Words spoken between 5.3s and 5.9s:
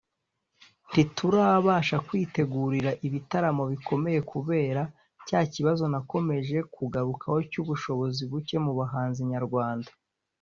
kibazo